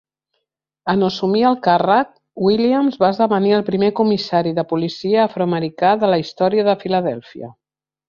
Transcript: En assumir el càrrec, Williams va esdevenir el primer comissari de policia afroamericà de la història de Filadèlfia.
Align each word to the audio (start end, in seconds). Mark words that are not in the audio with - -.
En 0.93 1.03
assumir 1.07 1.43
el 1.49 1.57
càrrec, 1.67 2.09
Williams 2.47 2.97
va 3.05 3.11
esdevenir 3.17 3.55
el 3.59 3.67
primer 3.69 3.93
comissari 4.03 4.57
de 4.61 4.67
policia 4.75 5.23
afroamericà 5.29 5.97
de 6.05 6.15
la 6.15 6.23
història 6.27 6.69
de 6.73 6.81
Filadèlfia. 6.87 7.57